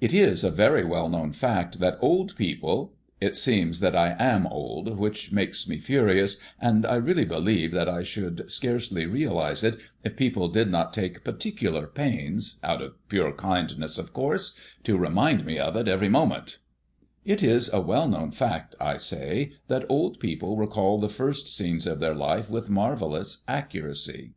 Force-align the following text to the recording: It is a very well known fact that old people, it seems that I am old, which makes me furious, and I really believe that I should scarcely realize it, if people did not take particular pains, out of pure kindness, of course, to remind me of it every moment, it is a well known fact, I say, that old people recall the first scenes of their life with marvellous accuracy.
It 0.00 0.12
is 0.12 0.42
a 0.42 0.50
very 0.50 0.82
well 0.84 1.08
known 1.08 1.30
fact 1.32 1.78
that 1.78 1.96
old 2.02 2.34
people, 2.34 2.92
it 3.20 3.36
seems 3.36 3.78
that 3.78 3.94
I 3.94 4.16
am 4.18 4.48
old, 4.48 4.98
which 4.98 5.30
makes 5.30 5.68
me 5.68 5.78
furious, 5.78 6.38
and 6.60 6.84
I 6.84 6.96
really 6.96 7.24
believe 7.24 7.70
that 7.70 7.88
I 7.88 8.02
should 8.02 8.50
scarcely 8.50 9.06
realize 9.06 9.62
it, 9.62 9.78
if 10.02 10.16
people 10.16 10.48
did 10.48 10.68
not 10.72 10.92
take 10.92 11.22
particular 11.22 11.86
pains, 11.86 12.58
out 12.64 12.82
of 12.82 12.94
pure 13.08 13.30
kindness, 13.30 13.96
of 13.96 14.12
course, 14.12 14.56
to 14.82 14.98
remind 14.98 15.44
me 15.46 15.60
of 15.60 15.76
it 15.76 15.86
every 15.86 16.08
moment, 16.08 16.58
it 17.24 17.40
is 17.40 17.72
a 17.72 17.80
well 17.80 18.08
known 18.08 18.32
fact, 18.32 18.74
I 18.80 18.96
say, 18.96 19.52
that 19.68 19.86
old 19.88 20.18
people 20.18 20.56
recall 20.56 20.98
the 20.98 21.08
first 21.08 21.46
scenes 21.46 21.86
of 21.86 22.00
their 22.00 22.16
life 22.16 22.50
with 22.50 22.68
marvellous 22.68 23.44
accuracy. 23.46 24.32